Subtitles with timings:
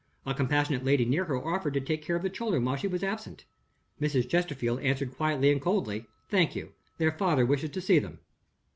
[0.25, 3.03] A compassionate lady near her offered to take care of the children while she was
[3.03, 3.45] absent.
[4.01, 4.33] Mrs.
[4.33, 8.17] Westerfield answered quietly and coldly: "Thank you their father wishes to see them."